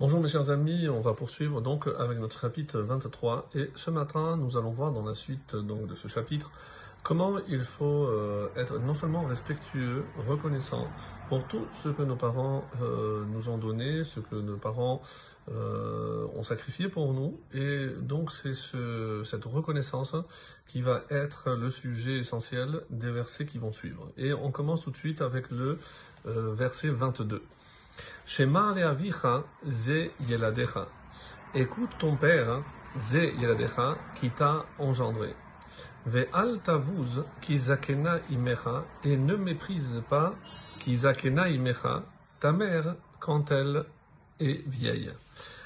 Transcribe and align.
Bonjour 0.00 0.18
mes 0.18 0.28
chers 0.28 0.48
amis, 0.48 0.88
on 0.88 1.02
va 1.02 1.12
poursuivre 1.12 1.60
donc 1.60 1.86
avec 1.98 2.18
notre 2.18 2.40
chapitre 2.40 2.80
23 2.80 3.50
et 3.54 3.70
ce 3.74 3.90
matin 3.90 4.38
nous 4.38 4.56
allons 4.56 4.70
voir 4.70 4.92
dans 4.92 5.04
la 5.04 5.12
suite 5.12 5.54
de 5.54 5.94
ce 5.94 6.08
chapitre 6.08 6.50
comment 7.02 7.34
il 7.50 7.64
faut 7.64 8.06
euh, 8.06 8.48
être 8.56 8.78
non 8.78 8.94
seulement 8.94 9.24
respectueux, 9.24 10.06
reconnaissant 10.26 10.88
pour 11.28 11.46
tout 11.48 11.66
ce 11.70 11.90
que 11.90 12.00
nos 12.00 12.16
parents 12.16 12.64
euh, 12.80 13.26
nous 13.26 13.50
ont 13.50 13.58
donné, 13.58 14.02
ce 14.02 14.20
que 14.20 14.36
nos 14.36 14.56
parents 14.56 15.02
euh, 15.52 16.26
ont 16.34 16.44
sacrifié 16.44 16.88
pour 16.88 17.12
nous 17.12 17.38
et 17.52 17.88
donc 18.00 18.32
c'est 18.32 18.54
ce, 18.54 19.22
cette 19.26 19.44
reconnaissance 19.44 20.16
qui 20.66 20.80
va 20.80 21.02
être 21.10 21.50
le 21.50 21.68
sujet 21.68 22.20
essentiel 22.20 22.84
des 22.88 23.10
versets 23.10 23.44
qui 23.44 23.58
vont 23.58 23.70
suivre. 23.70 24.10
Et 24.16 24.32
on 24.32 24.50
commence 24.50 24.80
tout 24.80 24.92
de 24.92 24.96
suite 24.96 25.20
avec 25.20 25.50
le 25.50 25.78
verset 26.24 26.88
22. 26.88 27.42
Shema 28.26 28.70
avicha 28.70 29.44
ze 29.66 30.10
yeladecha. 30.28 30.88
Écoute 31.54 31.90
ton 31.98 32.16
père, 32.16 32.62
ze 32.98 33.32
yeladecha, 33.38 33.96
qui 34.14 34.30
t'a 34.30 34.66
engendré. 34.78 35.34
Ve 36.06 36.28
al 36.32 36.60
tavuz 36.60 37.22
ki 37.40 37.58
zakena 37.58 38.20
imecha, 38.30 38.84
et 39.04 39.16
ne 39.16 39.36
méprise 39.36 40.02
pas 40.08 40.34
ki 40.78 40.96
zakena 40.96 41.48
imecha, 41.48 42.04
ta 42.38 42.52
mère, 42.52 42.96
quand 43.18 43.50
elle 43.50 43.84
est 44.40 44.66
vieille. 44.66 45.12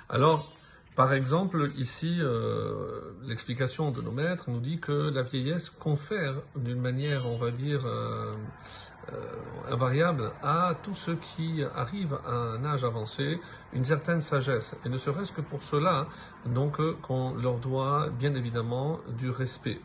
Alors, 0.09 0.52
par 0.96 1.12
exemple, 1.12 1.73
ici, 1.76 2.18
euh, 2.20 3.14
l'explication 3.23 3.90
de 3.90 4.01
nos 4.01 4.12
maîtres 4.12 4.48
nous 4.48 4.60
dit 4.60 4.78
que 4.78 5.10
la 5.10 5.23
vieillesse 5.23 5.70
confère 5.70 6.34
d'une 6.56 6.80
manière, 6.80 7.26
on 7.26 7.37
va 7.37 7.51
dire, 7.51 7.84
euh, 7.84 8.32
invariable 9.70 10.32
à 10.42 10.74
tous 10.82 10.94
ceux 10.94 11.16
qui 11.16 11.62
arrivent 11.74 12.18
à 12.26 12.32
un 12.32 12.64
âge 12.64 12.84
avancé 12.84 13.38
une 13.72 13.84
certaine 13.84 14.20
sagesse. 14.20 14.76
Et 14.84 14.88
ne 14.88 14.96
serait-ce 14.96 15.32
que 15.32 15.40
pour 15.40 15.62
cela, 15.62 16.06
donc, 16.46 16.78
qu'on 17.00 17.34
leur 17.34 17.59
doit 17.59 18.09
bien 18.10 18.34
évidemment 18.34 19.01
du 19.18 19.30
respect. 19.30 19.80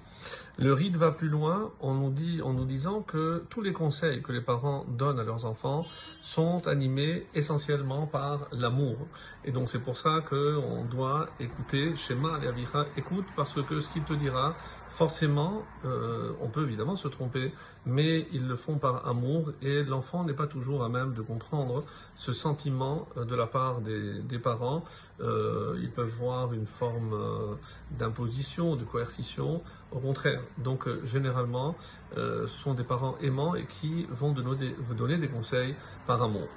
Le 0.57 0.73
rite 0.73 0.97
va 0.97 1.11
plus 1.11 1.29
loin 1.29 1.71
en 1.79 1.94
nous, 1.94 2.09
dit, 2.09 2.41
en 2.41 2.52
nous 2.52 2.66
disant 2.66 3.02
que 3.02 3.45
tous 3.49 3.61
les 3.61 3.71
conseils 3.71 4.21
que 4.21 4.33
les 4.33 4.41
parents 4.41 4.83
donnent 4.89 5.19
à 5.19 5.23
leurs 5.23 5.45
enfants 5.45 5.85
sont 6.19 6.67
animés 6.67 7.27
essentiellement 7.33 8.07
par 8.07 8.49
l'amour. 8.51 9.07
Et 9.45 9.51
donc 9.53 9.69
c'est 9.69 9.79
pour 9.79 9.95
ça 9.95 10.19
qu'on 10.29 10.83
doit 10.83 11.27
écouter, 11.39 11.95
schéma 11.95 12.39
et 12.44 12.99
écoute, 12.99 13.25
parce 13.38 13.53
que 13.53 13.79
ce 13.79 13.88
qu'il 13.88 14.03
te 14.03 14.11
dira, 14.11 14.55
forcément, 14.89 15.63
euh, 15.85 16.33
on 16.41 16.49
peut 16.49 16.63
évidemment 16.63 16.97
se 16.97 17.07
tromper, 17.07 17.53
mais 17.85 18.27
ils 18.33 18.45
le 18.45 18.57
font 18.57 18.79
par 18.79 19.07
amour 19.09 19.52
et 19.61 19.83
l'enfant 19.83 20.23
n'est 20.23 20.33
pas 20.33 20.47
toujours 20.47 20.83
à 20.83 20.89
même 20.89 21.13
de 21.13 21.21
comprendre 21.21 21.83
ce 22.15 22.31
sentiment 22.31 23.07
euh, 23.17 23.25
de 23.25 23.35
la 23.35 23.47
part 23.47 23.81
des, 23.81 24.39
parents. 24.39 24.83
Euh, 25.19 25.77
ils 25.81 25.91
peuvent 25.91 26.13
voir 26.19 26.53
une 26.53 26.67
forme 26.67 27.13
euh, 27.13 27.55
d'imposition, 27.91 28.75
de 28.75 28.83
coercition, 28.83 29.61
au 29.91 29.99
contraire. 29.99 30.41
Donc 30.57 30.88
généralement, 31.03 31.75
ce 32.16 32.47
sont 32.47 32.73
des 32.73 32.83
parents 32.83 33.17
aimants 33.21 33.55
et 33.55 33.66
qui 33.66 34.05
vont 34.11 34.31
donner, 34.31 34.75
vous 34.79 34.93
donner 34.93 35.17
des 35.17 35.27
conseils 35.27 35.75
par 36.05 36.21
amour. 36.21 36.47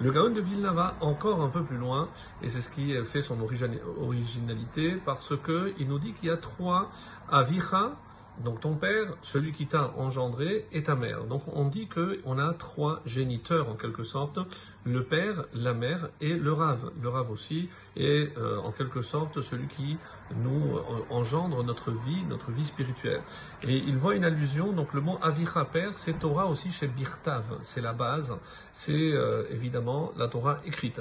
Le 0.00 0.10
Gaon 0.10 0.30
de 0.30 0.40
Vilna 0.40 0.72
va 0.72 0.96
encore 1.00 1.42
un 1.42 1.48
peu 1.48 1.62
plus 1.62 1.76
loin, 1.76 2.08
et 2.42 2.48
c'est 2.48 2.60
ce 2.60 2.70
qui 2.70 2.94
fait 3.04 3.20
son 3.20 3.38
originalité, 3.40 4.96
parce 5.04 5.34
qu'il 5.36 5.88
nous 5.88 5.98
dit 5.98 6.12
qu'il 6.14 6.28
y 6.28 6.32
a 6.32 6.36
trois 6.36 6.90
avicha, 7.30 7.96
donc 8.44 8.60
ton 8.60 8.74
père, 8.74 9.14
celui 9.22 9.52
qui 9.52 9.66
t'a 9.66 9.92
engendré, 9.96 10.66
et 10.72 10.82
ta 10.82 10.94
mère. 10.94 11.24
Donc 11.24 11.42
on 11.54 11.66
dit 11.66 11.88
qu'on 11.88 12.38
a 12.38 12.52
trois 12.54 13.00
géniteurs 13.04 13.68
en 13.68 13.74
quelque 13.74 14.02
sorte, 14.02 14.38
le 14.84 15.04
père, 15.04 15.44
la 15.52 15.74
mère 15.74 16.08
et 16.20 16.34
le 16.34 16.52
rave. 16.52 16.90
Le 17.02 17.08
rave 17.08 17.30
aussi 17.30 17.68
est 17.96 18.36
euh, 18.38 18.58
en 18.58 18.72
quelque 18.72 19.02
sorte 19.02 19.40
celui 19.40 19.66
qui 19.66 19.98
nous 20.36 20.76
euh, 20.76 20.82
engendre 21.10 21.62
notre 21.62 21.90
vie, 21.90 22.22
notre 22.28 22.50
vie 22.50 22.64
spirituelle. 22.64 23.20
Et 23.62 23.76
il 23.76 23.96
voit 23.96 24.14
une 24.14 24.24
allusion, 24.24 24.72
donc 24.72 24.94
le 24.94 25.00
mot 25.00 25.18
avicha 25.22 25.64
père, 25.64 25.92
c'est 25.96 26.18
Torah 26.18 26.46
aussi 26.46 26.70
chez 26.70 26.86
Birtav, 26.86 27.58
c'est 27.62 27.80
la 27.80 27.92
base, 27.92 28.36
c'est 28.72 28.92
euh, 28.92 29.44
évidemment 29.50 30.12
la 30.16 30.28
Torah 30.28 30.60
écrite. 30.64 31.00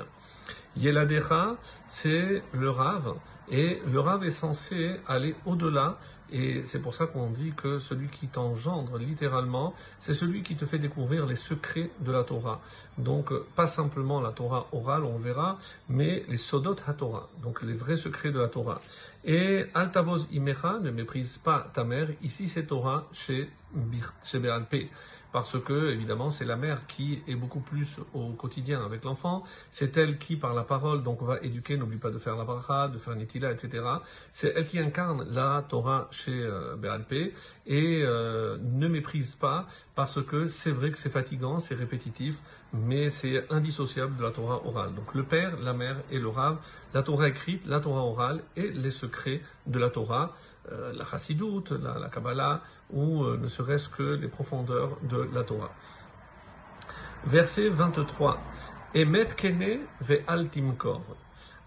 Yeladecha, 0.76 1.56
c'est 1.88 2.44
le 2.54 2.70
rave, 2.70 3.16
et 3.50 3.82
le 3.92 4.00
rave 4.00 4.24
est 4.24 4.32
censé 4.32 4.98
aller 5.08 5.36
au-delà 5.46 5.98
et 6.32 6.64
c'est 6.64 6.82
pour 6.82 6.94
ça 6.94 7.06
qu'on 7.06 7.30
dit 7.30 7.54
que 7.56 7.80
celui 7.80 8.08
qui 8.08 8.28
t'engendre 8.28 8.98
littéralement, 8.98 9.74
c'est 10.00 10.14
celui 10.14 10.44
qui 10.44 10.56
te 10.56 10.66
fait 10.66 10.80
découvrir 10.80 11.26
les 11.26 11.36
secrets 11.36 11.90
de 12.00 12.12
la 12.12 12.24
Torah. 12.24 12.62
Donc 12.98 13.34
pas 13.56 13.68
simplement 13.68 14.22
la 14.22 14.32
Torah 14.32 14.68
orale, 14.72 15.06
on 15.06 15.18
verra, 15.18 15.58
mais 15.88 16.26
les 16.28 16.38
sodot 16.38 16.76
ha-Torah, 16.86 17.30
donc 17.42 17.62
les 17.62 17.74
vrais 17.74 17.98
secrets 17.98 18.32
de 18.32 18.40
la 18.40 18.48
Torah. 18.48 18.82
Et 19.26 19.66
Altavoz 19.74 20.28
Imecha, 20.32 20.80
ne 20.80 20.92
méprise 20.92 21.38
pas 21.38 21.70
ta 21.74 21.84
mère, 21.84 22.10
ici 22.22 22.48
c'est 22.48 22.64
Torah 22.64 23.08
chez 23.12 23.50
parce 25.32 25.60
que 25.60 25.92
évidemment 25.92 26.32
c'est 26.32 26.46
la 26.46 26.56
mère 26.56 26.88
qui 26.88 27.22
est 27.28 27.36
beaucoup 27.36 27.60
plus 27.60 28.00
au 28.14 28.32
quotidien 28.32 28.84
avec 28.84 29.04
l'enfant, 29.04 29.44
c'est 29.72 29.96
elle 29.98 30.18
qui 30.18 30.36
par 30.36 30.54
la 30.54 30.64
parole 30.64 31.04
donc 31.04 31.22
va 31.22 31.38
éduquer, 31.42 31.78
n'oublie 31.78 31.98
pas 31.98 32.10
de 32.10 32.18
faire 32.18 32.36
la 32.36 32.44
bracha, 32.44 32.88
de 32.88 32.98
faire 32.98 33.16
nitila, 33.16 33.52
etc. 33.52 33.84
C'est 34.32 34.54
elle 34.56 34.68
qui 34.68 34.80
incarne 34.80 35.26
la 35.30 35.64
Torah 35.68 36.08
chez 36.12 36.42
euh, 36.42 36.76
et 37.68 38.02
euh, 38.04 38.58
ne 38.62 38.88
méprise 38.88 39.36
pas 39.36 39.68
parce 39.96 40.22
que 40.24 40.48
c'est 40.48 40.72
vrai 40.72 40.92
que 40.92 40.98
c'est 40.98 41.10
fatigant, 41.10 41.60
c'est 41.60 41.76
répétitif, 41.76 42.40
mais 42.74 43.10
c'est 43.10 43.46
indissociable 43.52 44.18
de 44.18 44.24
la 44.24 44.32
Torah 44.32 44.66
orale. 44.66 44.96
Donc 44.96 45.14
le 45.14 45.24
père, 45.24 45.60
la 45.60 45.74
mère 45.74 45.98
et 46.12 46.20
le 46.20 46.30
rave, 46.30 46.58
la 46.94 47.04
Torah 47.04 47.28
écrite, 47.28 47.66
la 47.68 47.80
Torah 47.80 48.02
orale 48.02 48.42
et 48.56 48.70
les 48.70 48.92
secrets 48.92 49.42
de 49.68 49.78
la 49.78 49.90
Torah, 49.90 50.36
euh, 50.72 50.92
la 50.94 51.06
chassidoute, 51.06 51.72
la, 51.72 52.00
la 52.00 52.10
Kabbalah, 52.10 52.62
ou 52.92 53.24
ne 53.24 53.48
serait-ce 53.60 53.90
que 53.90 54.16
les 54.16 54.30
profondeurs 54.30 54.98
de 55.04 55.30
la 55.34 55.44
Torah. 55.44 55.72
Verset 57.26 57.68
23. 57.68 58.40
Emet 58.94 59.36
kene 59.36 59.82
ve 60.00 60.22
altimkor. 60.28 61.02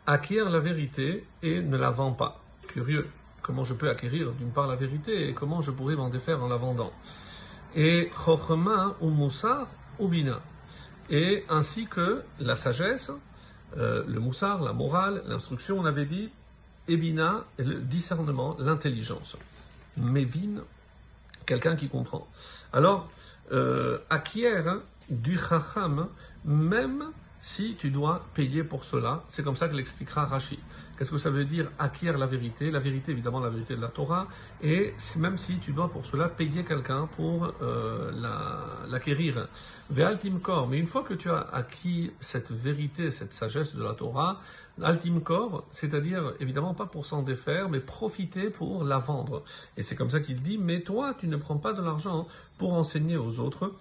Acquiert 0.07 0.49
la 0.49 0.59
vérité 0.59 1.25
et 1.43 1.61
ne 1.61 1.77
la 1.77 1.91
vend 1.91 2.13
pas. 2.13 2.41
Curieux. 2.67 3.09
Comment 3.43 3.65
je 3.65 3.75
peux 3.75 3.91
acquérir 3.91 4.33
d'une 4.33 4.53
part 4.53 4.67
la 4.67 4.77
vérité 4.77 5.29
et 5.29 5.35
comment 5.35 5.61
je 5.61 5.71
pourrais 5.71 5.95
m'en 5.95 6.09
défaire 6.09 6.43
en 6.43 6.49
la 6.49 6.57
vendant. 6.57 6.93
Et 7.75 8.11
chochma 8.25 8.95
ou 9.03 9.11
moussar 9.11 9.67
ou 9.99 10.09
bina. 10.09 10.41
Et 11.11 11.45
ainsi 11.51 11.87
que 11.87 12.23
la 12.41 12.57
sagesse, 12.57 13.11
euh, 13.77 14.03
le 14.09 14.21
moussar, 14.21 14.63
la 14.63 14.73
morale, 14.73 15.23
l'instruction, 15.27 15.79
on 15.79 15.85
avait 15.85 16.07
dit, 16.07 16.31
et 16.89 16.97
bina, 16.97 17.45
le 17.59 17.81
discernement, 17.81 18.57
l'intelligence. 18.59 19.37
Mevin 19.99 20.63
quelqu'un 21.53 21.77
qui 21.77 21.89
comprend. 21.89 22.27
Alors, 22.73 23.11
euh, 23.53 23.99
acquiert 24.09 24.79
du 25.11 25.39
chacham, 25.39 26.09
même 26.47 27.05
si 27.43 27.75
tu 27.75 27.91
dois 27.91 28.25
payer 28.35 28.63
pour 28.63 28.85
cela. 28.85 29.25
C'est 29.29 29.43
comme 29.43 29.57
ça 29.57 29.69
que 29.69 29.75
l'expliquera 29.75 30.27
Rashi. 30.27 30.61
Qu'est-ce 30.97 31.11
que 31.11 31.19
ça 31.19 31.31
veut 31.31 31.45
dire 31.45 31.69
acquérir 31.77 32.17
la 32.17 32.27
vérité? 32.27 32.71
La 32.71 32.79
vérité, 32.79 33.11
évidemment, 33.11 33.41
la 33.41 33.51
vérité 33.51 33.75
de 33.75 33.81
la 33.81 33.89
Torah. 33.89 34.29
Et 34.63 34.95
même 35.17 35.37
si 35.37 35.59
tu 35.59 35.73
dois 35.73 35.91
pour 35.91 36.07
cela 36.07 36.29
payer 36.29 36.63
quelqu'un 36.63 37.09
pour 37.17 37.53
euh, 37.61 38.13
l'acquérir. 38.89 39.49
Ve'altim 39.91 40.39
kor. 40.39 40.69
Mais 40.69 40.79
une 40.79 40.87
fois 40.87 41.03
que 41.03 41.15
tu 41.15 41.31
as 41.31 41.41
acquis 41.53 42.13
cette 42.21 42.53
vérité, 42.53 43.11
cette 43.11 43.33
sagesse 43.33 43.75
de 43.75 43.83
la 43.83 43.95
Torah, 43.95 44.41
altim 44.81 45.19
kor, 45.19 45.65
c'est-à-dire 45.73 46.35
évidemment 46.39 46.75
pas 46.75 46.87
pour 46.87 47.07
s'en 47.07 47.23
défaire, 47.23 47.69
mais 47.69 47.81
profiter 47.81 48.51
pour 48.51 48.85
la 48.85 48.99
vendre. 48.99 49.43
Et 49.77 49.83
c'est 49.83 49.97
comme 49.97 50.11
ça 50.11 50.21
qu'il 50.21 50.41
dit, 50.41 50.59
mais 50.59 50.83
toi, 50.83 51.15
tu 51.19 51.27
ne 51.27 51.37
prends 51.37 51.59
pas 51.59 51.73
de 51.73 51.83
l'argent 51.83 52.29
pour 52.57 52.75
enseigner 52.75 53.17
aux 53.17 53.41
autres 53.41 53.73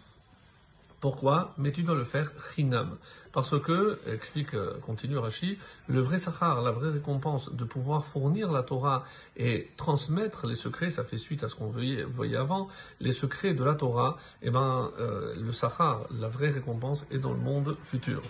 pourquoi 1.02 1.54
Mais 1.58 1.72
tu 1.72 1.82
dois 1.84 1.96
le 1.96 2.04
faire 2.04 2.32
chinam? 2.54 2.98
Parce 3.34 3.60
que, 3.60 4.00
explique, 4.08 4.54
euh, 4.54 4.78
continue 4.86 5.18
Rashi, 5.18 5.58
le 5.88 6.00
vrai 6.00 6.20
sachar, 6.20 6.62
la 6.62 6.72
vraie 6.72 6.92
récompense 6.92 7.52
de 7.52 7.64
pouvoir 7.64 8.06
fournir 8.06 8.52
la 8.52 8.62
Torah 8.62 9.04
et 9.36 9.72
transmettre 9.78 10.46
les 10.46 10.56
secrets, 10.56 10.92
ça 10.92 11.04
fait 11.04 11.18
suite 11.18 11.44
à 11.44 11.50
ce 11.50 11.56
qu'on 11.56 11.72
voyait, 11.72 12.36
avant, 12.36 12.68
les 13.00 13.12
secrets 13.12 13.54
de 13.54 13.64
la 13.64 13.74
Torah, 13.74 14.18
eh 14.44 14.52
ben, 14.52 14.92
euh, 15.00 15.34
le 15.36 15.52
sachar, 15.52 16.02
la 16.12 16.28
vraie 16.28 16.52
récompense 16.52 17.06
est 17.10 17.20
dans 17.20 17.34
le 17.34 17.40
monde 17.40 17.78
futur. 17.84 18.22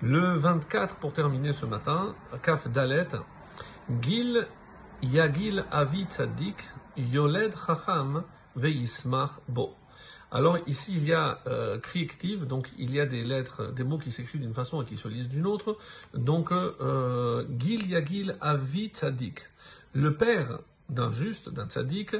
Le 0.00 0.36
24, 0.36 0.96
pour 0.96 1.12
terminer 1.12 1.52
ce 1.52 1.66
matin, 1.66 2.14
Kaf 2.42 2.68
Dalet, 2.68 3.08
Gil 4.00 4.46
Yagil 5.02 5.64
Avi 5.70 6.04
Tzadik, 6.04 6.56
Yoled 6.96 7.54
Chacham, 7.66 8.24
Bo. 9.48 9.74
Alors 10.30 10.58
ici, 10.66 10.92
il 10.94 11.08
y 11.08 11.14
a 11.14 11.40
euh, 11.46 11.78
donc 12.46 12.68
il 12.78 12.94
y 12.94 13.00
a 13.00 13.06
des 13.06 13.24
lettres, 13.24 13.72
des 13.72 13.84
mots 13.84 13.98
qui 13.98 14.10
s'écrivent 14.10 14.42
d'une 14.42 14.54
façon 14.54 14.82
et 14.82 14.84
qui 14.84 14.96
se 14.96 15.08
lisent 15.08 15.28
d'une 15.28 15.46
autre. 15.46 15.78
Donc, 16.12 16.52
euh, 16.52 17.44
Gil 17.58 17.88
Yagil 17.88 18.36
Avi 18.40 18.88
Tzadik. 18.88 19.40
Le 19.94 20.14
père 20.14 20.60
d'un 20.90 21.10
juste, 21.10 21.48
d'un 21.48 21.66
tzadik, 21.66 22.14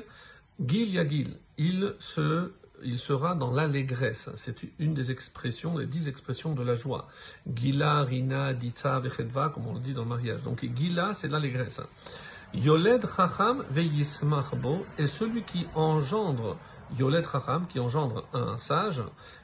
Gil 0.59 0.91
Yagil, 0.91 1.37
il 1.59 1.95
se 1.99 2.51
il 2.83 2.99
sera 2.99 3.35
dans 3.35 3.51
l'allégresse. 3.51 4.31
C'est 4.37 4.57
une 4.79 4.95
des 4.95 5.11
expressions, 5.11 5.79
les 5.79 5.87
dix 5.87 6.09
expressions 6.09 6.55
de 6.55 6.63
la 6.63 6.75
joie. 6.75 7.09
Gila, 7.53 8.05
Rina, 8.05 8.53
Ditsa, 8.55 9.01
Vechedva, 9.01 9.51
comme 9.51 9.67
on 9.67 9.75
le 9.75 9.81
dit 9.81 9.95
dans 9.95 10.03
le 10.03 10.09
mariage. 10.09 10.43
Donc 10.43 10.65
Gila, 10.77 11.15
c'est 11.15 11.29
l'allégresse. 11.29 11.81
Yoled 12.55 13.07
Chacham 13.15 13.65
veyismach 13.71 14.55
bo, 14.55 14.87
et 14.97 15.07
celui 15.07 15.43
qui 15.43 15.67
engendre, 15.75 16.57
Yoled 16.99 17.27
Chacham, 17.31 17.67
qui 17.67 17.79
engendre 17.79 18.27
un 18.33 18.57
sage, 18.57 19.03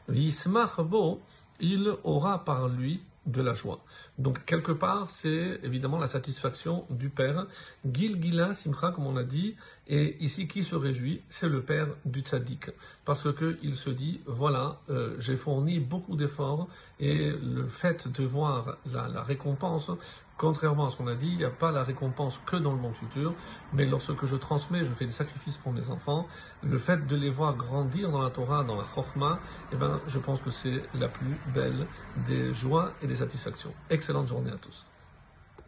veyismach 0.08 0.80
bo, 0.80 1.20
il 1.60 1.94
aura 2.02 2.44
par 2.44 2.68
lui 2.68 3.02
de 3.26 3.42
la 3.42 3.54
joie. 3.54 3.80
Donc 4.18 4.44
quelque 4.44 4.72
part, 4.72 5.08
c'est 5.08 5.60
évidemment 5.62 5.98
la 5.98 6.06
satisfaction 6.06 6.84
du 6.90 7.08
père. 7.08 7.46
Gil 7.90 8.22
Gila 8.22 8.52
Simcha, 8.52 8.90
comme 8.90 9.06
on 9.06 9.16
a 9.16 9.24
dit, 9.24 9.56
et 9.86 10.22
ici 10.22 10.46
qui 10.46 10.62
se 10.62 10.74
réjouit, 10.74 11.22
c'est 11.28 11.48
le 11.48 11.62
père 11.62 11.88
du 12.04 12.20
tzaddik, 12.20 12.70
parce 13.04 13.32
que 13.32 13.58
il 13.62 13.76
se 13.76 13.90
dit 13.90 14.20
voilà, 14.26 14.80
euh, 14.90 15.16
j'ai 15.18 15.36
fourni 15.36 15.80
beaucoup 15.80 16.16
d'efforts 16.16 16.68
et 17.00 17.30
le 17.30 17.66
fait 17.68 18.08
de 18.08 18.24
voir 18.24 18.76
la, 18.92 19.08
la 19.08 19.22
récompense 19.22 19.90
Contrairement 20.36 20.86
à 20.86 20.90
ce 20.90 20.96
qu'on 20.96 21.06
a 21.06 21.14
dit, 21.14 21.28
il 21.28 21.36
n'y 21.36 21.44
a 21.44 21.50
pas 21.50 21.70
la 21.70 21.84
récompense 21.84 22.40
que 22.44 22.56
dans 22.56 22.72
le 22.72 22.78
monde 22.78 22.94
futur, 22.94 23.34
mais 23.72 23.86
lorsque 23.86 24.24
je 24.24 24.36
transmets, 24.36 24.84
je 24.84 24.92
fais 24.92 25.06
des 25.06 25.12
sacrifices 25.12 25.58
pour 25.58 25.72
mes 25.72 25.90
enfants, 25.90 26.26
le 26.62 26.78
fait 26.78 27.06
de 27.06 27.16
les 27.16 27.30
voir 27.30 27.56
grandir 27.56 28.10
dans 28.10 28.22
la 28.22 28.30
Torah, 28.30 28.64
dans 28.64 28.76
la 28.76 28.84
Chokhmah, 28.84 29.38
eh 29.72 29.76
ben, 29.76 30.00
je 30.06 30.18
pense 30.18 30.40
que 30.40 30.50
c'est 30.50 30.82
la 30.94 31.08
plus 31.08 31.38
belle 31.54 31.86
des 32.26 32.52
joies 32.52 32.92
et 33.00 33.06
des 33.06 33.16
satisfactions. 33.16 33.72
Excellente 33.90 34.26
journée 34.26 34.50
à 34.50 34.56
tous. 34.56 34.86